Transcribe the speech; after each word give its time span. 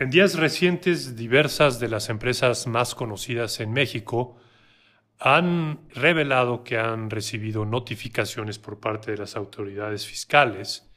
En 0.00 0.10
días 0.10 0.36
recientes, 0.36 1.16
diversas 1.16 1.80
de 1.80 1.88
las 1.88 2.08
empresas 2.08 2.68
más 2.68 2.94
conocidas 2.94 3.58
en 3.58 3.72
México 3.72 4.36
han 5.18 5.80
revelado 5.92 6.62
que 6.62 6.78
han 6.78 7.10
recibido 7.10 7.64
notificaciones 7.64 8.60
por 8.60 8.78
parte 8.78 9.10
de 9.10 9.16
las 9.18 9.34
autoridades 9.34 10.06
fiscales 10.06 10.88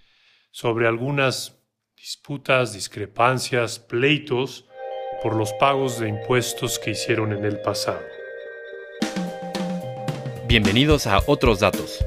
sobre 0.52 0.88
algunas 0.88 1.64
disputas, 1.98 2.74
discrepancias, 2.74 3.80
pleitos 3.80 4.68
por 5.24 5.36
los 5.36 5.52
pagos 5.54 6.00
de 6.00 6.08
impuestos 6.08 6.78
que 6.78 6.92
hicieron 6.92 7.34
en 7.34 7.44
el 7.44 7.60
pasado. 7.60 8.02
Bienvenidos 10.48 11.08
a 11.08 11.22
Otros 11.26 11.60
Datos, 11.60 12.06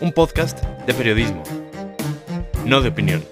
un 0.00 0.12
podcast 0.12 0.64
de 0.86 0.94
periodismo, 0.94 1.42
no 2.64 2.80
de 2.80 2.88
opinión 2.88 3.29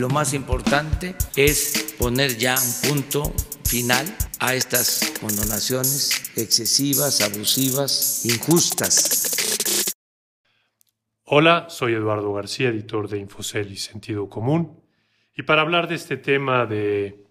lo 0.00 0.08
más 0.08 0.32
importante 0.32 1.14
es 1.36 1.94
poner 1.98 2.38
ya 2.38 2.54
un 2.54 2.88
punto 2.88 3.34
final 3.68 4.06
a 4.38 4.54
estas 4.54 5.12
condonaciones 5.20 6.32
excesivas, 6.36 7.20
abusivas, 7.20 8.24
injustas. 8.24 9.94
Hola, 11.24 11.66
soy 11.68 11.92
Eduardo 11.92 12.32
García, 12.32 12.70
editor 12.70 13.08
de 13.08 13.18
Infocel 13.18 13.70
y 13.70 13.76
Sentido 13.76 14.28
Común, 14.30 14.82
y 15.36 15.42
para 15.42 15.60
hablar 15.60 15.86
de 15.86 15.96
este 15.96 16.16
tema 16.16 16.64
de 16.64 17.26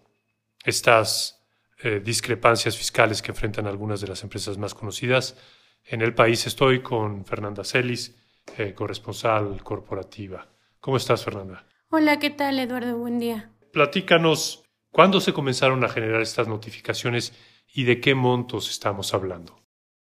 estas 0.64 1.42
eh, 1.82 2.00
discrepancias 2.02 2.76
fiscales 2.76 3.20
que 3.20 3.32
enfrentan 3.32 3.66
algunas 3.66 4.00
de 4.00 4.06
las 4.06 4.22
empresas 4.22 4.58
más 4.58 4.74
conocidas 4.74 5.36
en 5.84 6.02
el 6.02 6.14
país, 6.14 6.46
estoy 6.46 6.82
con 6.82 7.24
Fernanda 7.24 7.64
Celis, 7.64 8.16
eh, 8.56 8.74
corresponsal 8.74 9.60
corporativa. 9.64 10.48
¿Cómo 10.78 10.96
estás, 10.96 11.24
Fernanda? 11.24 11.66
Hola, 11.92 12.20
¿qué 12.20 12.30
tal, 12.30 12.60
Eduardo? 12.60 12.96
Buen 12.98 13.18
día. 13.18 13.50
Platícanos, 13.72 14.62
¿cuándo 14.92 15.20
se 15.20 15.32
comenzaron 15.32 15.82
a 15.82 15.88
generar 15.88 16.22
estas 16.22 16.46
notificaciones 16.46 17.32
y 17.74 17.82
de 17.82 18.00
qué 18.00 18.14
montos 18.14 18.70
estamos 18.70 19.12
hablando? 19.12 19.58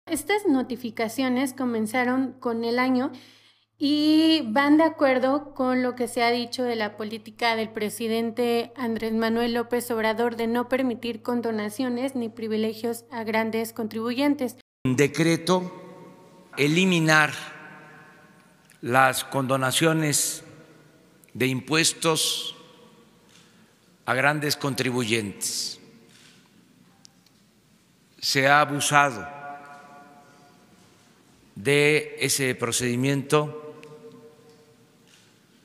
Estas 0.06 0.48
notificaciones 0.48 1.52
comenzaron 1.52 2.32
con 2.40 2.64
el 2.64 2.80
año 2.80 3.12
y 3.78 4.44
van 4.54 4.78
de 4.78 4.86
acuerdo 4.86 5.54
con 5.54 5.84
lo 5.84 5.96
que 5.96 6.08
se 6.08 6.24
ha 6.24 6.32
dicho 6.32 6.64
de 6.64 6.78
la 6.78 6.96
política 6.96 7.58
del 7.58 7.68
presidente 7.68 8.72
Andrés 8.78 9.12
Manuel 9.12 9.54
López 9.54 9.92
Obrador 9.92 10.38
de 10.38 10.48
no 10.48 10.70
permitir 10.70 11.24
condonaciones 11.24 12.16
ni 12.16 12.30
privilegios 12.30 13.04
a 13.12 13.26
grandes 13.26 13.74
contribuyentes. 13.74 14.56
Un 14.86 14.96
decreto 14.96 15.74
eliminar 16.56 17.32
las 18.80 19.26
condonaciones 19.26 20.45
de 21.36 21.48
impuestos 21.48 22.56
a 24.06 24.14
grandes 24.14 24.56
contribuyentes. 24.56 25.80
Se 28.20 28.48
ha 28.48 28.62
abusado 28.62 29.28
de 31.56 32.16
ese 32.20 32.56
procedimiento 32.56 33.82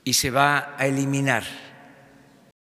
y 0.03 0.13
se 0.13 0.29
va 0.29 0.75
a 0.77 0.87
eliminar. 0.87 1.43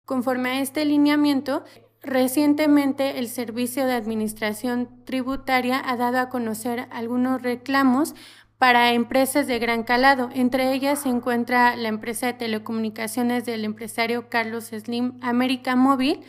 Conforme 0.04 0.50
a 0.50 0.60
este 0.60 0.84
lineamiento, 0.84 1.64
recientemente 2.02 3.18
el 3.18 3.28
Servicio 3.28 3.86
de 3.86 3.94
Administración 3.94 5.04
Tributaria 5.06 5.82
ha 5.84 5.96
dado 5.96 6.18
a 6.18 6.28
conocer 6.28 6.88
algunos 6.90 7.40
reclamos 7.40 8.14
para 8.58 8.92
empresas 8.92 9.46
de 9.46 9.58
gran 9.58 9.84
calado. 9.84 10.28
Entre 10.34 10.72
ellas 10.72 11.00
se 11.02 11.08
encuentra 11.08 11.76
la 11.76 11.88
empresa 11.88 12.26
de 12.26 12.32
telecomunicaciones 12.34 13.46
del 13.46 13.64
empresario 13.64 14.28
Carlos 14.28 14.66
Slim 14.66 15.18
América 15.22 15.76
Móvil, 15.76 16.20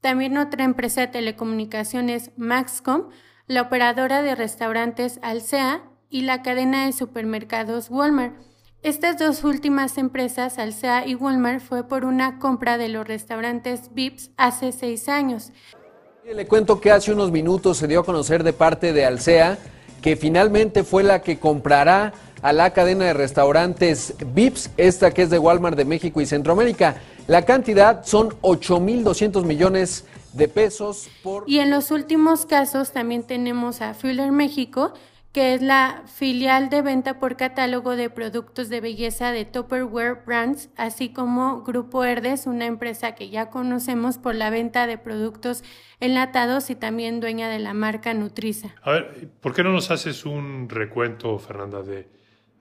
también 0.00 0.36
otra 0.38 0.64
empresa 0.64 1.02
de 1.02 1.08
telecomunicaciones 1.08 2.30
Maxcom, 2.36 3.10
la 3.46 3.62
operadora 3.62 4.22
de 4.22 4.34
restaurantes 4.34 5.18
Alsea 5.22 5.82
y 6.08 6.22
la 6.22 6.42
cadena 6.42 6.86
de 6.86 6.92
supermercados 6.92 7.90
Walmart. 7.90 8.34
Estas 8.82 9.18
dos 9.18 9.44
últimas 9.44 9.96
empresas, 9.96 10.58
Alsea 10.58 11.06
y 11.06 11.14
Walmart, 11.14 11.60
fue 11.60 11.88
por 11.88 12.04
una 12.04 12.38
compra 12.38 12.76
de 12.76 12.88
los 12.88 13.06
restaurantes 13.06 13.90
VIPS 13.94 14.30
hace 14.36 14.72
seis 14.72 15.08
años. 15.08 15.52
Le 16.24 16.46
cuento 16.46 16.80
que 16.80 16.90
hace 16.90 17.12
unos 17.12 17.30
minutos 17.30 17.78
se 17.78 17.86
dio 17.86 18.00
a 18.00 18.04
conocer 18.04 18.42
de 18.42 18.52
parte 18.52 18.92
de 18.92 19.04
Alsea 19.04 19.58
que 20.04 20.16
finalmente 20.16 20.84
fue 20.84 21.02
la 21.02 21.22
que 21.22 21.38
comprará 21.38 22.12
a 22.42 22.52
la 22.52 22.74
cadena 22.74 23.06
de 23.06 23.14
restaurantes 23.14 24.12
VIPS, 24.34 24.70
esta 24.76 25.12
que 25.12 25.22
es 25.22 25.30
de 25.30 25.38
Walmart 25.38 25.78
de 25.78 25.86
México 25.86 26.20
y 26.20 26.26
Centroamérica. 26.26 26.96
La 27.26 27.46
cantidad 27.46 28.04
son 28.04 28.28
8.200 28.42 29.44
millones 29.44 30.04
de 30.34 30.46
pesos 30.46 31.08
por... 31.22 31.44
Y 31.46 31.60
en 31.60 31.70
los 31.70 31.90
últimos 31.90 32.44
casos 32.44 32.92
también 32.92 33.22
tenemos 33.22 33.80
a 33.80 33.94
Fuller 33.94 34.30
México, 34.30 34.92
que 35.34 35.52
es 35.52 35.62
la 35.62 36.04
filial 36.06 36.70
de 36.70 36.80
venta 36.80 37.18
por 37.18 37.36
catálogo 37.36 37.96
de 37.96 38.08
productos 38.08 38.68
de 38.68 38.80
belleza 38.80 39.32
de 39.32 39.44
Tupperware 39.44 40.22
Brands, 40.24 40.70
así 40.76 41.08
como 41.12 41.64
Grupo 41.64 42.04
Herdes, 42.04 42.46
una 42.46 42.66
empresa 42.66 43.16
que 43.16 43.30
ya 43.30 43.50
conocemos 43.50 44.16
por 44.16 44.36
la 44.36 44.50
venta 44.50 44.86
de 44.86 44.96
productos 44.96 45.64
enlatados 45.98 46.70
y 46.70 46.76
también 46.76 47.18
dueña 47.18 47.48
de 47.48 47.58
la 47.58 47.74
marca 47.74 48.14
Nutriza. 48.14 48.76
A 48.82 48.92
ver, 48.92 49.28
¿por 49.40 49.52
qué 49.52 49.64
no 49.64 49.72
nos 49.72 49.90
haces 49.90 50.24
un 50.24 50.68
recuento, 50.68 51.36
Fernanda, 51.40 51.82
de, 51.82 52.08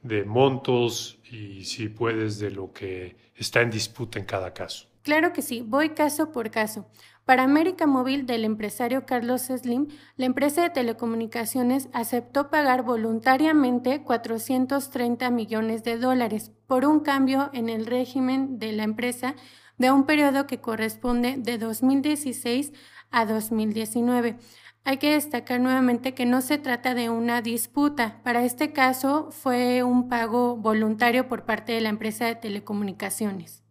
de 0.01 0.23
montos 0.23 1.19
y 1.31 1.65
si 1.65 1.89
puedes 1.89 2.39
de 2.39 2.49
lo 2.49 2.73
que 2.73 3.15
está 3.35 3.61
en 3.61 3.69
disputa 3.69 4.17
en 4.17 4.25
cada 4.25 4.51
caso? 4.51 4.92
Claro 5.03 5.33
que 5.33 5.41
sí, 5.41 5.61
voy 5.61 5.89
caso 5.89 6.31
por 6.31 6.49
caso. 6.49 6.87
Para 7.25 7.43
América 7.43 7.87
Móvil 7.87 8.25
del 8.25 8.45
empresario 8.45 9.05
Carlos 9.05 9.43
Slim, 9.43 9.87
la 10.15 10.25
empresa 10.25 10.61
de 10.61 10.69
telecomunicaciones 10.69 11.89
aceptó 11.91 12.49
pagar 12.49 12.83
voluntariamente 12.83 14.01
430 14.03 15.29
millones 15.29 15.83
de 15.83 15.97
dólares 15.97 16.51
por 16.67 16.85
un 16.85 17.01
cambio 17.01 17.49
en 17.53 17.67
el 17.67 17.85
régimen 17.85 18.59
de 18.59 18.71
la 18.71 18.83
empresa 18.83 19.35
de 19.77 19.91
un 19.91 20.05
periodo 20.05 20.47
que 20.47 20.61
corresponde 20.61 21.35
de 21.37 21.57
2016 21.57 22.71
a 23.11 23.25
2019. 23.25 24.37
Hay 24.85 24.97
que 24.97 25.11
destacar 25.11 25.59
nuevamente 25.59 26.13
que 26.13 26.25
no 26.25 26.41
se 26.41 26.57
trata 26.57 26.93
de 26.93 27.09
una 27.09 27.41
disputa. 27.41 28.21
Para 28.23 28.45
este 28.45 28.71
caso 28.71 29.31
fue 29.31 29.83
un 29.83 30.07
pago 30.07 30.55
voluntario 30.55 31.27
por 31.27 31.45
parte 31.45 31.73
de 31.73 31.81
la 31.81 31.89
empresa 31.89 32.25
de 32.25 32.35
telecomunicaciones. 32.35 33.62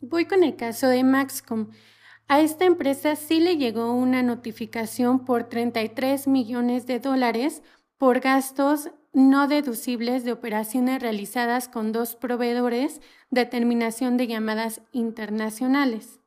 Voy 0.00 0.24
con 0.24 0.42
el 0.42 0.56
caso 0.56 0.88
de 0.88 1.04
Maxcom. 1.04 1.68
A 2.26 2.40
esta 2.40 2.64
empresa 2.64 3.16
sí 3.16 3.38
le 3.38 3.58
llegó 3.58 3.92
una 3.92 4.22
notificación 4.22 5.26
por 5.26 5.44
33 5.44 6.26
millones 6.26 6.86
de 6.86 7.00
dólares 7.00 7.62
por 7.98 8.20
gastos 8.20 8.90
no 9.12 9.46
deducibles 9.46 10.24
de 10.24 10.32
operaciones 10.32 11.02
realizadas 11.02 11.68
con 11.68 11.92
dos 11.92 12.16
proveedores 12.16 13.02
de 13.30 13.44
terminación 13.44 14.16
de 14.16 14.26
llamadas 14.26 14.80
internacionales. 14.92 16.20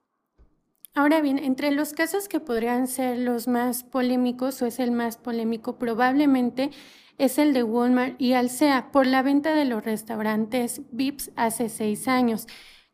Ahora 0.94 1.22
bien, 1.22 1.40
entre 1.40 1.72
los 1.72 1.94
casos 1.94 2.28
que 2.28 2.40
podrían 2.40 2.88
ser 2.88 3.18
los 3.18 3.48
más 3.48 3.84
polémicos 3.84 4.62
o 4.62 4.68
es 4.68 4.80
el 4.80 4.92
más 4.92 5.18
polémico 5.18 5.80
probablemente 5.80 6.70
es 7.18 7.40
el 7.40 7.54
de 7.54 7.64
Walmart 7.64 8.22
y 8.22 8.34
Alsea 8.34 8.92
por 8.92 9.08
la 9.08 9.24
venta 9.24 9.56
de 9.56 9.66
los 9.66 9.84
restaurantes 9.84 10.82
VIPS 10.92 11.32
hace 11.36 11.70
seis 11.70 12.08
años. 12.08 12.46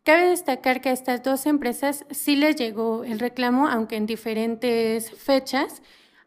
Cabe 0.09 0.30
destacar 0.30 0.81
que 0.81 0.90
a 0.90 0.94
estas 0.94 1.22
dos 1.22 1.46
empresas 1.46 2.03
sí 2.09 2.36
les 2.36 2.56
llegó 2.56 3.03
el 3.03 3.20
reclamo, 3.20 3.68
aunque 3.68 3.96
en 3.96 4.08
diferentes 4.08 5.12
fechas, 5.12 5.84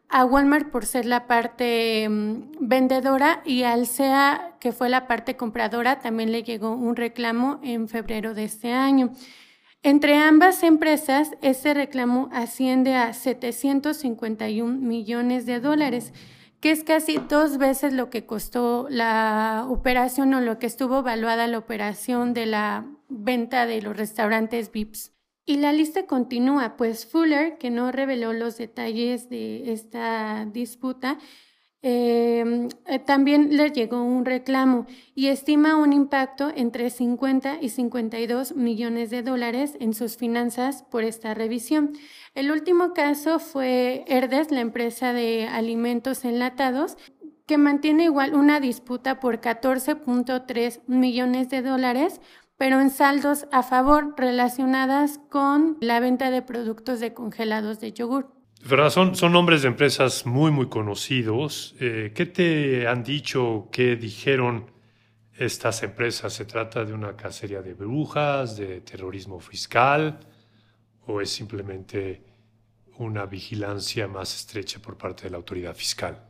a 0.07 0.23
Walmart 0.23 0.71
por 0.71 0.85
ser 0.85 1.05
la 1.05 1.27
parte 1.27 2.07
mm, 2.07 2.51
vendedora 2.61 3.41
y 3.43 3.63
al 3.63 3.85
SEA, 3.85 4.55
que 4.61 4.71
fue 4.71 4.87
la 4.87 5.05
parte 5.05 5.35
compradora, 5.35 5.99
también 5.99 6.31
le 6.31 6.43
llegó 6.43 6.71
un 6.71 6.95
reclamo 6.95 7.59
en 7.61 7.89
febrero 7.89 8.33
de 8.33 8.45
este 8.45 8.71
año. 8.71 9.11
Entre 9.81 10.15
ambas 10.15 10.63
empresas, 10.63 11.31
ese 11.41 11.73
reclamo 11.73 12.29
asciende 12.31 12.95
a 12.95 13.11
751 13.11 14.79
millones 14.79 15.45
de 15.45 15.59
dólares 15.59 16.13
que 16.63 16.71
es 16.71 16.85
casi 16.85 17.17
dos 17.17 17.57
veces 17.57 17.91
lo 17.91 18.09
que 18.09 18.25
costó 18.25 18.87
la 18.89 19.65
operación 19.67 20.33
o 20.33 20.39
lo 20.39 20.59
que 20.59 20.65
estuvo 20.65 20.99
evaluada 20.99 21.45
la 21.45 21.57
operación 21.57 22.33
de 22.33 22.45
la 22.45 22.85
venta 23.09 23.65
de 23.65 23.81
los 23.81 23.97
restaurantes 23.97 24.71
VIPs. 24.71 25.11
Y 25.45 25.57
la 25.57 25.73
lista 25.73 26.05
continúa, 26.05 26.77
pues 26.77 27.05
Fuller, 27.05 27.57
que 27.57 27.69
no 27.69 27.91
reveló 27.91 28.31
los 28.31 28.55
detalles 28.55 29.29
de 29.29 29.73
esta 29.73 30.45
disputa, 30.45 31.17
eh, 31.85 32.69
también 33.05 33.57
le 33.57 33.71
llegó 33.71 34.01
un 34.01 34.23
reclamo 34.23 34.87
y 35.15 35.27
estima 35.27 35.75
un 35.75 35.91
impacto 35.91 36.49
entre 36.55 36.89
50 36.89 37.57
y 37.61 37.67
52 37.67 38.55
millones 38.55 39.09
de 39.09 39.21
dólares 39.21 39.75
en 39.81 39.93
sus 39.93 40.15
finanzas 40.15 40.83
por 40.83 41.03
esta 41.03 41.33
revisión. 41.33 41.91
El 42.35 42.51
último 42.51 42.93
caso 42.93 43.37
fue 43.37 44.05
Herdes, 44.07 44.49
la 44.49 44.61
empresa 44.61 45.11
de 45.11 45.45
alimentos 45.47 46.23
enlatados, 46.23 46.97
que 47.45 47.57
mantiene 47.57 48.05
igual 48.05 48.33
una 48.33 48.61
disputa 48.61 49.19
por 49.19 49.41
14.3 49.41 50.79
millones 50.87 51.49
de 51.49 51.61
dólares, 51.61 52.21
pero 52.55 52.79
en 52.79 52.91
saldos 52.91 53.45
a 53.51 53.61
favor 53.61 54.13
relacionadas 54.15 55.19
con 55.29 55.77
la 55.81 55.99
venta 55.99 56.31
de 56.31 56.41
productos 56.41 57.01
de 57.01 57.13
congelados 57.13 57.81
de 57.81 57.91
yogur. 57.91 58.42
¿Verdad? 58.65 58.91
Son, 58.91 59.13
son 59.13 59.33
nombres 59.33 59.63
de 59.63 59.67
empresas 59.67 60.25
muy, 60.25 60.49
muy 60.49 60.69
conocidos. 60.69 61.75
Eh, 61.81 62.13
¿Qué 62.15 62.25
te 62.25 62.87
han 62.87 63.03
dicho, 63.03 63.67
qué 63.73 63.97
dijeron 63.97 64.71
estas 65.37 65.83
empresas? 65.83 66.31
¿Se 66.31 66.45
trata 66.45 66.85
de 66.85 66.93
una 66.93 67.17
cacería 67.17 67.61
de 67.61 67.73
brujas, 67.73 68.55
de 68.55 68.79
terrorismo 68.79 69.41
fiscal 69.41 70.17
o 71.05 71.19
es 71.19 71.29
simplemente 71.29 72.23
una 72.99 73.25
vigilancia 73.25 74.07
más 74.07 74.33
estrecha 74.33 74.79
por 74.79 74.97
parte 74.97 75.23
de 75.23 75.31
la 75.31 75.37
autoridad 75.37 75.75
fiscal? 75.75 76.25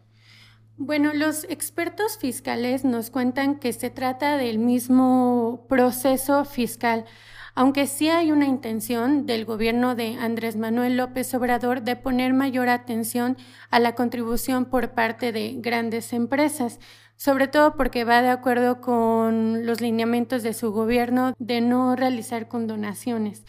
Bueno, 0.76 1.14
los 1.14 1.44
expertos 1.44 2.18
fiscales 2.18 2.84
nos 2.84 3.12
cuentan 3.12 3.60
que 3.60 3.74
se 3.74 3.92
trata 3.92 4.38
del 4.38 4.58
mismo 4.58 5.68
proceso 5.70 6.46
fiscal, 6.46 7.06
aunque 7.56 7.88
sí 7.88 8.10
hay 8.10 8.32
una 8.32 8.46
intención 8.46 9.26
del 9.26 9.46
gobierno 9.46 9.96
de 9.96 10.16
Andrés 10.16 10.56
Manuel 10.56 10.98
López 10.98 11.34
Obrador 11.34 11.84
de 11.84 11.96
poner 11.96 12.34
mayor 12.34 12.70
atención 12.70 13.38
a 13.70 13.80
la 13.80 13.96
contribución 13.96 14.66
por 14.66 14.92
parte 14.92 15.32
de 15.32 15.56
grandes 15.58 16.14
empresas, 16.14 16.80
sobre 17.16 17.48
todo 17.48 17.76
porque 17.76 18.06
va 18.06 18.22
de 18.22 18.30
acuerdo 18.30 18.82
con 18.82 19.66
los 19.66 19.82
lineamientos 19.82 20.42
de 20.44 20.54
su 20.54 20.72
gobierno 20.72 21.34
de 21.38 21.62
no 21.62 21.96
realizar 21.96 22.48
condonaciones. 22.48 23.44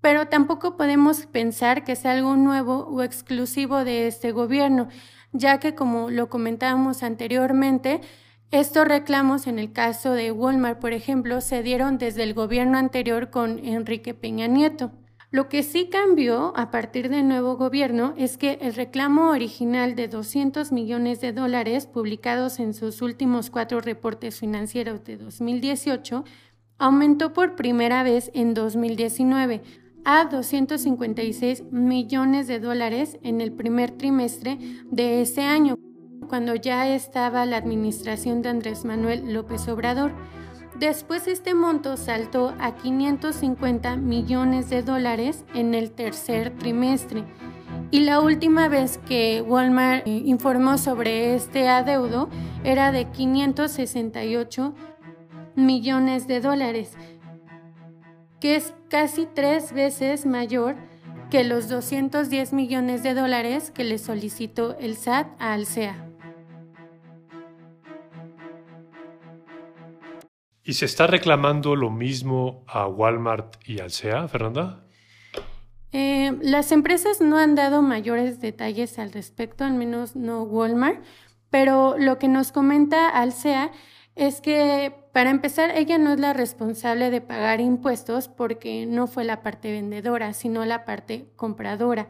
Pero 0.00 0.28
tampoco 0.28 0.76
podemos 0.76 1.26
pensar 1.26 1.84
que 1.84 1.96
sea 1.96 2.12
algo 2.12 2.36
nuevo 2.36 2.86
o 2.88 3.02
exclusivo 3.02 3.84
de 3.84 4.08
este 4.08 4.32
gobierno 4.32 4.88
ya 5.32 5.58
que 5.58 5.74
como 5.74 6.10
lo 6.10 6.28
comentábamos 6.28 7.02
anteriormente, 7.02 8.00
estos 8.52 8.86
reclamos 8.86 9.46
en 9.46 9.58
el 9.58 9.72
caso 9.72 10.12
de 10.12 10.30
Walmart, 10.30 10.78
por 10.78 10.92
ejemplo, 10.92 11.40
se 11.40 11.62
dieron 11.62 11.96
desde 11.96 12.22
el 12.22 12.34
gobierno 12.34 12.76
anterior 12.76 13.30
con 13.30 13.58
Enrique 13.64 14.12
Peña 14.12 14.46
Nieto. 14.46 14.92
Lo 15.30 15.48
que 15.48 15.62
sí 15.62 15.88
cambió 15.90 16.52
a 16.54 16.70
partir 16.70 17.08
del 17.08 17.26
nuevo 17.26 17.56
gobierno 17.56 18.12
es 18.18 18.36
que 18.36 18.58
el 18.60 18.74
reclamo 18.74 19.30
original 19.30 19.94
de 19.94 20.06
200 20.06 20.70
millones 20.70 21.22
de 21.22 21.32
dólares 21.32 21.86
publicados 21.86 22.60
en 22.60 22.74
sus 22.74 23.00
últimos 23.00 23.48
cuatro 23.48 23.80
reportes 23.80 24.38
financieros 24.38 25.02
de 25.04 25.16
2018 25.16 26.24
aumentó 26.76 27.32
por 27.32 27.56
primera 27.56 28.02
vez 28.02 28.30
en 28.34 28.52
2019, 28.52 29.62
a 30.04 30.26
256 30.26 31.72
millones 31.72 32.48
de 32.48 32.60
dólares 32.60 33.18
en 33.22 33.40
el 33.40 33.52
primer 33.52 33.92
trimestre 33.92 34.58
de 34.90 35.22
ese 35.22 35.40
año, 35.40 35.78
cuando 36.28 36.54
ya 36.54 36.88
estaba 36.88 37.46
la 37.46 37.56
administración 37.56 38.42
de 38.42 38.48
Andrés 38.48 38.84
Manuel 38.84 39.32
López 39.32 39.68
Obrador. 39.68 40.12
Después 40.78 41.28
este 41.28 41.54
monto 41.54 41.96
saltó 41.96 42.54
a 42.58 42.74
550 42.76 43.96
millones 43.96 44.70
de 44.70 44.82
dólares 44.82 45.44
en 45.54 45.74
el 45.74 45.90
tercer 45.90 46.56
trimestre. 46.56 47.24
Y 47.90 48.00
la 48.00 48.20
última 48.20 48.68
vez 48.68 48.98
que 49.06 49.42
Walmart 49.46 50.06
eh, 50.06 50.22
informó 50.24 50.78
sobre 50.78 51.34
este 51.34 51.68
adeudo 51.68 52.28
era 52.64 52.92
de 52.92 53.10
568 53.10 54.74
millones 55.54 56.26
de 56.26 56.40
dólares 56.40 56.96
que 58.42 58.56
es 58.56 58.74
casi 58.88 59.26
tres 59.32 59.72
veces 59.72 60.26
mayor 60.26 60.74
que 61.30 61.44
los 61.44 61.68
210 61.68 62.52
millones 62.52 63.04
de 63.04 63.14
dólares 63.14 63.70
que 63.70 63.84
le 63.84 63.98
solicitó 63.98 64.76
el 64.80 64.96
SAT 64.96 65.28
a 65.38 65.52
Alsea. 65.52 66.11
¿Y 70.64 70.74
se 70.74 70.84
está 70.84 71.08
reclamando 71.08 71.74
lo 71.74 71.90
mismo 71.90 72.64
a 72.68 72.86
Walmart 72.86 73.56
y 73.66 73.80
Alsea, 73.80 74.28
Fernanda? 74.28 74.84
Eh, 75.90 76.38
las 76.40 76.70
empresas 76.70 77.20
no 77.20 77.36
han 77.36 77.54
dado 77.54 77.82
mayores 77.82 78.40
detalles 78.40 78.98
al 78.98 79.12
respecto, 79.12 79.64
al 79.64 79.74
menos 79.74 80.14
no 80.14 80.42
Walmart, 80.44 81.02
pero 81.50 81.96
lo 81.98 82.18
que 82.18 82.28
nos 82.28 82.52
comenta 82.52 83.08
Alsea 83.08 83.72
es 84.14 84.40
que, 84.40 84.94
para 85.12 85.30
empezar, 85.30 85.72
ella 85.76 85.98
no 85.98 86.12
es 86.12 86.20
la 86.20 86.32
responsable 86.32 87.10
de 87.10 87.20
pagar 87.20 87.60
impuestos 87.60 88.28
porque 88.28 88.86
no 88.86 89.06
fue 89.06 89.24
la 89.24 89.42
parte 89.42 89.72
vendedora, 89.72 90.32
sino 90.32 90.64
la 90.64 90.84
parte 90.84 91.26
compradora. 91.36 92.08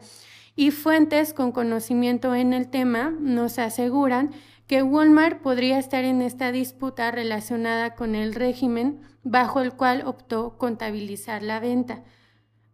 Y 0.55 0.71
fuentes 0.71 1.33
con 1.33 1.51
conocimiento 1.51 2.35
en 2.35 2.53
el 2.53 2.69
tema 2.69 3.11
nos 3.19 3.57
aseguran 3.57 4.31
que 4.73 4.81
Walmart 4.81 5.39
podría 5.39 5.77
estar 5.77 6.03
en 6.03 6.23
esta 6.23 6.51
disputa 6.51 7.11
relacionada 7.11 7.93
con 7.93 8.15
el 8.15 8.33
régimen 8.33 9.01
bajo 9.21 9.61
el 9.61 9.73
cual 9.73 10.01
optó 10.03 10.57
contabilizar 10.57 11.43
la 11.43 11.59
venta, 11.59 12.03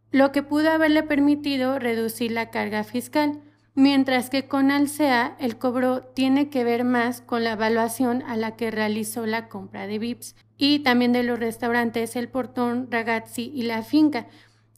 lo 0.10 0.32
que 0.32 0.42
pudo 0.42 0.70
haberle 0.70 1.04
permitido 1.04 1.78
reducir 1.78 2.32
la 2.32 2.52
carga 2.52 2.86
fiscal 2.86 3.42
mientras 3.76 4.30
que 4.30 4.48
con 4.48 4.72
Alsea 4.72 5.36
el 5.42 5.58
cobro 5.58 6.04
tiene 6.04 6.50
que 6.50 6.64
ver 6.64 6.86
más 6.86 7.20
con 7.20 7.44
la 7.44 7.52
evaluación 7.52 8.22
a 8.22 8.38
la 8.38 8.56
que 8.56 8.72
realizó 8.72 9.26
la 9.26 9.50
compra 9.50 9.86
de 9.86 10.00
VIPs 10.00 10.38
y 10.58 10.80
también 10.80 11.12
de 11.12 11.24
los 11.24 11.38
restaurantes 11.38 12.16
El 12.16 12.30
Portón, 12.30 12.88
Ragazzi 12.90 13.52
y 13.54 13.64
La 13.64 13.84
Finca, 13.84 14.28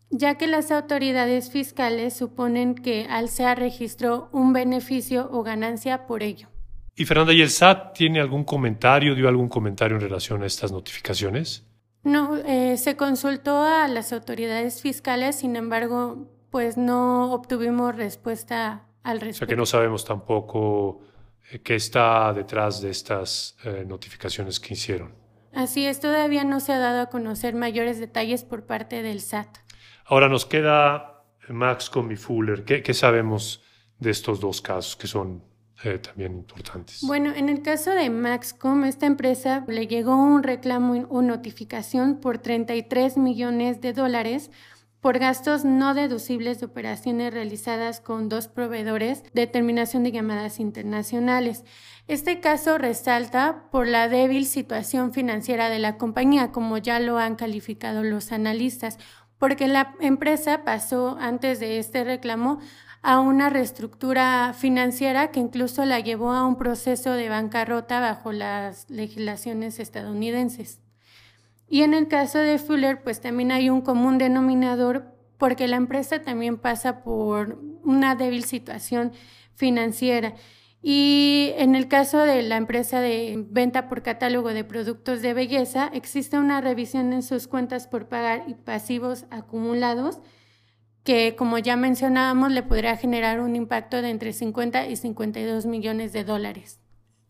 ya 0.10 0.40
que 0.40 0.48
las 0.48 0.72
autoridades 0.72 1.52
fiscales 1.52 2.16
suponen 2.16 2.74
que 2.74 3.06
Alsea 3.08 3.54
registró 3.54 4.30
un 4.32 4.54
beneficio 4.54 5.30
o 5.32 5.44
ganancia 5.44 6.08
por 6.08 6.24
ello. 6.24 6.48
¿Y 6.96 7.06
Fernanda, 7.06 7.34
y 7.34 7.42
el 7.42 7.50
SAT 7.50 7.94
tiene 7.94 8.20
algún 8.20 8.44
comentario, 8.44 9.16
dio 9.16 9.28
algún 9.28 9.50
comentario 9.50 9.96
en 9.96 10.02
relación 10.02 10.44
a 10.44 10.46
estas 10.46 10.72
notificaciones? 10.72 11.66
No, 12.04 12.38
eh, 12.38 12.78
se 12.78 12.96
consultó 12.98 13.64
a 13.64 13.88
las 13.88 14.12
autoridades 14.12 14.82
fiscales, 14.82 15.38
sin 15.38 15.56
embargo, 15.56 16.28
pues 16.50 16.78
no 16.78 17.32
obtuvimos 17.32 17.96
respuesta 17.96 18.88
al 19.04 19.22
respecto. 19.22 19.38
O 19.38 19.40
sea 19.40 19.48
que 19.48 19.56
no 19.56 19.66
sabemos 19.66 20.06
tampoco 20.06 21.02
eh, 21.52 21.60
qué 21.60 21.76
está 21.76 22.34
detrás 22.34 22.82
de 22.82 22.90
estas 22.90 23.56
eh, 23.64 23.86
notificaciones 23.88 24.60
que 24.60 24.74
hicieron. 24.74 25.16
Así 25.54 25.86
es, 25.86 26.00
todavía 26.00 26.44
no 26.44 26.60
se 26.60 26.74
ha 26.74 26.80
dado 26.80 27.02
a 27.02 27.06
conocer 27.08 27.56
mayores 27.56 28.00
detalles 28.00 28.44
por 28.44 28.66
parte 28.66 29.02
del 29.02 29.20
SAT. 29.20 29.58
Ahora 30.06 30.30
nos 30.30 30.46
queda 30.46 31.24
Maxcom 31.50 32.12
y 32.12 32.16
Fuller. 32.16 32.64
¿Qué, 32.64 32.94
sabemos 32.94 33.64
de 34.00 34.12
estos 34.12 34.40
dos 34.40 34.62
casos 34.62 34.96
que 34.96 35.08
son 35.08 35.44
eh, 35.84 36.00
también 36.00 36.34
importantes? 36.34 37.02
Bueno, 37.02 37.34
en 37.36 37.50
el 37.50 37.62
caso 37.62 37.92
de 37.92 38.10
Maxcom, 38.10 38.86
esta 38.86 39.06
empresa 39.06 39.66
le 39.68 39.88
llegó 39.88 40.16
un 40.16 40.44
reclamo 40.44 41.06
o 41.10 41.22
notificación 41.22 42.20
por 42.20 42.38
33 42.38 43.18
millones 43.18 43.82
de 43.82 43.94
dólares 43.94 44.52
por 45.02 45.18
gastos 45.18 45.66
no 45.66 45.96
deducibles 45.96 46.60
de 46.60 46.68
operaciones 46.68 47.34
realizadas 47.34 48.00
con 48.00 48.30
dos 48.30 48.48
proveedores 48.48 49.24
de 49.34 49.48
terminación 49.48 50.04
de 50.04 50.12
llamadas 50.12 50.60
internacionales. 50.60 51.64
Este 52.08 52.40
caso 52.40 52.78
resalta 52.78 53.64
por 53.72 53.88
la 53.88 54.08
débil 54.08 54.46
situación 54.46 55.12
financiera 55.12 55.70
de 55.70 55.80
la 55.80 55.98
compañía, 55.98 56.52
como 56.52 56.78
ya 56.78 57.00
lo 57.00 57.18
han 57.18 57.36
calificado 57.36 58.04
los 58.04 58.32
analistas, 58.32 59.00
porque 59.40 59.68
la 59.68 59.96
empresa 60.02 60.64
pasó 60.64 61.18
antes 61.20 61.60
de 61.60 61.80
este 61.80 62.04
reclamo 62.04 62.60
a 63.02 63.20
una 63.20 63.50
reestructura 63.50 64.54
financiera 64.54 65.32
que 65.32 65.40
incluso 65.40 65.86
la 65.86 66.00
llevó 66.00 66.32
a 66.32 66.46
un 66.46 66.58
proceso 66.58 67.14
de 67.14 67.30
bancarrota 67.30 68.00
bajo 68.00 68.32
las 68.32 68.90
legislaciones 68.90 69.80
estadounidenses. 69.80 70.80
Y 71.68 71.82
en 71.84 71.94
el 71.94 72.08
caso 72.08 72.38
de 72.38 72.60
Fuller, 72.60 73.02
pues 73.02 73.22
también 73.22 73.52
hay 73.52 73.70
un 73.70 73.82
común 73.82 74.18
denominador 74.18 75.16
porque 75.38 75.68
la 75.68 75.78
empresa 75.78 76.22
también 76.22 76.58
pasa 76.58 77.02
por 77.02 77.60
una 77.84 78.16
débil 78.16 78.44
situación 78.44 79.12
financiera. 79.56 80.36
Y 80.84 81.54
en 81.58 81.76
el 81.76 81.88
caso 81.88 82.20
de 82.20 82.42
la 82.44 82.58
empresa 82.58 83.00
de 83.02 83.46
venta 83.50 83.88
por 83.88 84.04
catálogo 84.04 84.50
de 84.50 84.64
productos 84.64 85.22
de 85.22 85.34
belleza, 85.34 85.90
existe 85.94 86.38
una 86.38 86.62
revisión 86.62 87.14
en 87.14 87.24
sus 87.24 87.48
cuentas 87.48 87.88
por 87.88 88.08
pagar 88.08 88.44
y 88.48 88.56
pasivos 88.56 89.26
acumulados 89.32 90.20
que, 91.04 91.36
como 91.36 91.58
ya 91.58 91.76
mencionábamos, 91.76 92.52
le 92.52 92.64
podría 92.64 92.98
generar 92.98 93.40
un 93.40 93.56
impacto 93.56 94.02
de 94.02 94.10
entre 94.10 94.34
50 94.34 94.88
y 94.88 94.96
52 94.96 95.66
millones 95.66 96.14
de 96.14 96.24
dólares. 96.24 96.80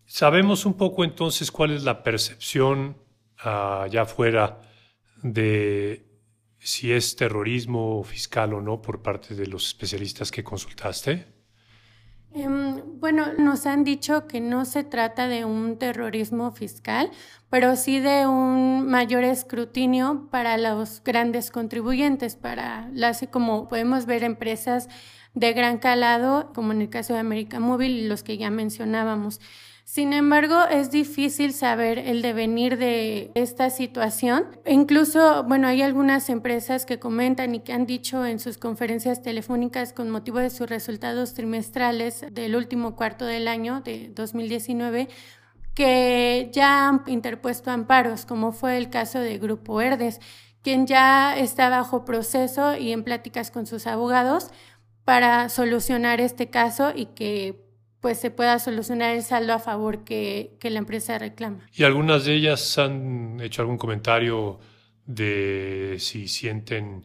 Sabemos 0.05 0.65
un 0.65 0.73
poco 0.73 1.03
entonces 1.03 1.51
cuál 1.51 1.71
es 1.71 1.83
la 1.83 2.03
percepción 2.03 2.97
allá 3.37 4.01
afuera 4.01 4.61
de 5.23 6.05
si 6.59 6.91
es 6.91 7.15
terrorismo 7.15 8.03
fiscal 8.03 8.53
o 8.53 8.61
no 8.61 8.81
por 8.81 9.01
parte 9.01 9.35
de 9.35 9.47
los 9.47 9.67
especialistas 9.67 10.31
que 10.31 10.43
consultaste? 10.43 11.25
Em, 12.33 12.81
bueno, 12.99 13.33
nos 13.37 13.65
han 13.65 13.83
dicho 13.83 14.25
que 14.25 14.39
no 14.39 14.63
se 14.63 14.85
trata 14.85 15.27
de 15.27 15.43
un 15.43 15.77
terrorismo 15.77 16.51
fiscal, 16.51 17.11
pero 17.49 17.75
sí 17.75 17.99
de 17.99 18.25
un 18.25 18.87
mayor 18.87 19.25
escrutinio 19.25 20.29
para 20.31 20.57
los 20.57 21.03
grandes 21.03 21.51
contribuyentes, 21.51 22.37
para 22.37 22.89
las, 22.93 23.25
como 23.31 23.67
podemos 23.67 24.05
ver, 24.05 24.23
empresas 24.23 24.87
de 25.33 25.53
gran 25.53 25.77
calado, 25.77 26.51
como 26.53 26.71
en 26.71 26.81
el 26.81 26.89
caso 26.89 27.13
de 27.13 27.19
América 27.19 27.59
Móvil 27.59 27.91
y 27.91 28.07
los 28.07 28.23
que 28.23 28.37
ya 28.37 28.49
mencionábamos. 28.49 29.39
Sin 29.83 30.13
embargo, 30.13 30.63
es 30.69 30.89
difícil 30.89 31.53
saber 31.53 31.99
el 31.99 32.21
devenir 32.21 32.77
de 32.77 33.31
esta 33.35 33.69
situación. 33.69 34.45
Incluso, 34.65 35.43
bueno, 35.43 35.67
hay 35.67 35.81
algunas 35.81 36.29
empresas 36.29 36.85
que 36.85 36.99
comentan 36.99 37.55
y 37.55 37.59
que 37.59 37.73
han 37.73 37.85
dicho 37.85 38.25
en 38.25 38.39
sus 38.39 38.57
conferencias 38.57 39.21
telefónicas 39.21 39.91
con 39.91 40.09
motivo 40.09 40.39
de 40.39 40.49
sus 40.49 40.69
resultados 40.69 41.33
trimestrales 41.33 42.25
del 42.31 42.55
último 42.55 42.95
cuarto 42.95 43.25
del 43.25 43.47
año 43.49 43.81
de 43.81 44.11
2019 44.15 45.09
que 45.73 46.49
ya 46.53 46.87
han 46.89 47.03
interpuesto 47.07 47.71
amparos, 47.71 48.25
como 48.25 48.51
fue 48.51 48.77
el 48.77 48.89
caso 48.89 49.19
de 49.19 49.37
Grupo 49.37 49.81
Herdes, 49.81 50.19
quien 50.61 50.85
ya 50.85 51.35
está 51.37 51.69
bajo 51.69 52.05
proceso 52.05 52.75
y 52.75 52.91
en 52.91 53.03
pláticas 53.03 53.51
con 53.51 53.65
sus 53.65 53.87
abogados 53.87 54.51
para 55.11 55.49
solucionar 55.49 56.21
este 56.21 56.49
caso 56.49 56.93
y 56.95 57.07
que 57.07 57.59
pues 57.99 58.17
se 58.17 58.31
pueda 58.31 58.59
solucionar 58.59 59.13
el 59.13 59.23
saldo 59.23 59.51
a 59.51 59.59
favor 59.59 60.05
que, 60.05 60.57
la 60.63 60.77
empresa 60.79 61.19
reclama. 61.19 61.67
¿Y 61.73 61.83
algunas 61.83 62.23
de 62.23 62.35
ellas 62.35 62.77
han 62.77 63.37
hecho 63.41 63.61
algún 63.61 63.77
comentario 63.77 64.61
de 65.05 65.97
si 65.99 66.29
sienten 66.29 67.03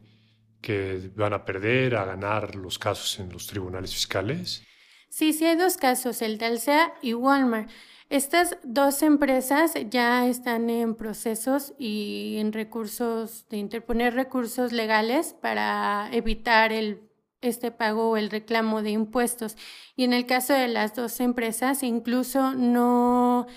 que 0.61 1.11
van 1.17 1.33
a 1.33 1.43
perder, 1.43 1.97
a 1.97 2.05
ganar 2.05 2.55
los 2.55 2.79
casos 2.79 3.19
en 3.19 3.29
los 3.29 3.45
tribunales 3.45 3.93
fiscales? 3.93 4.63
Sí, 5.09 5.33
sí 5.33 5.43
hay 5.43 5.57
dos 5.57 5.75
casos, 5.75 6.21
el 6.21 6.37
de 6.37 6.45
Alsea 6.45 6.93
y 7.01 7.13
Walmart. 7.13 7.69
Estas 8.09 8.55
dos 8.63 9.03
empresas 9.03 9.73
ya 9.89 10.25
están 10.29 10.69
en 10.69 10.95
procesos 10.95 11.73
y 11.77 12.37
en 12.37 12.53
recursos 12.53 13.49
de 13.49 13.57
interponer 13.57 14.13
recursos 14.13 14.71
legales 14.71 15.35
para 15.41 16.07
evitar 16.13 16.71
el 16.71 17.06
este 17.41 17.71
pago 17.71 18.11
o 18.11 18.17
el 18.17 18.29
reclamo 18.29 18.81
de 18.81 18.91
impuestos. 18.91 19.55
Y 19.95 20.03
en 20.03 20.13
el 20.13 20.25
caso 20.25 20.53
de 20.53 20.67
las 20.67 20.95
dos 20.95 21.19
empresas, 21.19 21.83
incluso 21.83 22.53
no 22.53 23.47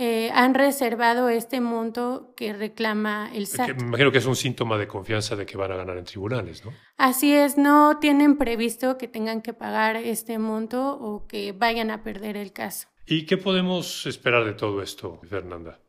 eh, 0.00 0.30
han 0.32 0.54
reservado 0.54 1.28
este 1.28 1.60
monto 1.60 2.32
que 2.36 2.52
reclama 2.52 3.30
el 3.34 3.48
SAT. 3.48 3.80
me 3.80 3.88
imagino 3.88 4.12
que 4.12 4.18
es 4.18 4.26
un 4.26 4.36
síntoma 4.36 4.78
de 4.78 4.86
confianza 4.86 5.34
de 5.34 5.44
que 5.44 5.56
van 5.56 5.72
a 5.72 5.76
ganar 5.76 5.98
en 5.98 6.04
tribunales, 6.04 6.64
¿no? 6.64 6.72
Así 6.96 7.34
es, 7.34 7.58
no 7.58 7.98
tienen 7.98 8.38
previsto 8.38 8.96
que 8.96 9.08
tengan 9.08 9.42
que 9.42 9.54
pagar 9.54 9.96
este 9.96 10.38
monto 10.38 10.96
o 11.00 11.26
que 11.26 11.50
vayan 11.50 11.90
a 11.90 12.04
perder 12.04 12.36
el 12.36 12.52
caso. 12.52 12.86
¿Y 13.06 13.26
qué 13.26 13.38
podemos 13.38 14.06
esperar 14.06 14.44
de 14.44 14.52
todo 14.52 14.82
esto, 14.82 15.20
Fernanda? 15.28 15.80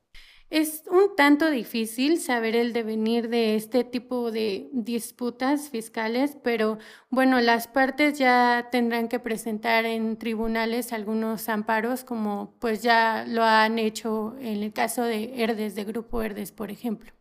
Es 0.49 0.83
un 0.89 1.15
tanto 1.15 1.51
difícil 1.51 2.17
saber 2.19 2.55
el 2.55 2.73
devenir 2.73 3.29
de 3.29 3.55
este 3.55 3.83
tipo 3.83 4.31
de 4.31 4.67
disputas 4.73 5.69
fiscales, 5.69 6.37
pero 6.43 6.79
bueno, 7.11 7.39
las 7.39 7.67
partes 7.67 8.17
ya 8.17 8.69
tendrán 8.71 9.09
que 9.09 9.19
presentar 9.19 9.85
en 9.85 10.17
tribunales 10.17 10.91
algunos 10.91 11.49
amparos, 11.49 12.03
como 12.03 12.55
pues 12.59 12.81
ya 12.81 13.25
lo 13.27 13.43
han 13.43 13.77
hecho 13.77 14.35
en 14.39 14.63
el 14.63 14.73
caso 14.73 15.03
de 15.03 15.43
Herdes, 15.43 15.75
de 15.75 15.83
Grupo 15.83 16.23
Herdes, 16.23 16.51
por 16.51 16.71
ejemplo. 16.71 17.11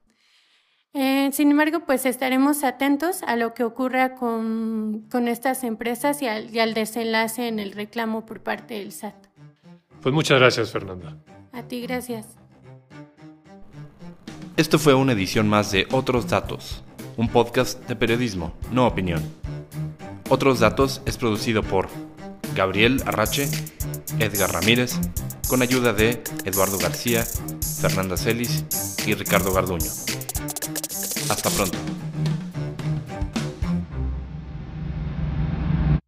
Eh, 0.95 1.29
sin 1.33 1.51
embargo, 1.51 1.81
pues 1.85 2.07
estaremos 2.07 2.65
atentos 2.65 3.23
a 3.23 3.37
lo 3.37 3.53
que 3.53 3.63
ocurra 3.63 4.15
con, 4.15 5.07
estas 5.29 5.65
empresas 5.65 6.23
y 6.23 6.29
al, 6.29 6.55
y 6.55 6.61
al 6.61 6.73
desenlace 6.73 7.47
en 7.47 7.59
el 7.59 7.73
reclamo 7.73 8.25
por 8.25 8.43
parte 8.43 8.75
del 8.75 8.91
SAT. 8.91 9.27
Pues 10.01 10.15
muchas 10.15 10.39
gracias, 10.41 10.73
Fernanda. 10.73 11.19
A 11.53 11.63
ti, 11.65 11.83
gracias. 11.83 12.39
Esto 14.59 14.81
fue 14.81 14.93
una 14.93 15.13
edición 15.13 15.49
más 15.49 15.71
de 15.71 15.87
Otros 15.93 16.27
Datos, 16.27 16.83
un 17.17 17.29
podcast 17.29 17.79
de 17.87 17.95
periodismo, 17.95 18.53
no 18.73 18.89
opinión. 18.89 19.23
Otros 20.31 20.59
Datos 20.59 21.01
es 21.07 21.17
producido 21.17 21.63
por 21.63 21.89
Gabriel 22.57 23.01
Arrache, 23.07 23.49
Edgar 24.19 24.53
Ramírez, 24.53 24.99
con 25.49 25.63
ayuda 25.63 25.93
de 25.93 26.25
Eduardo 26.45 26.77
García, 26.77 27.25
Fernanda 27.81 28.17
Celis 28.17 28.65
y 29.07 29.15
Ricardo 29.15 29.53
Garduño. 29.53 29.93
Hasta 31.31 31.51
pronto. 31.51 31.79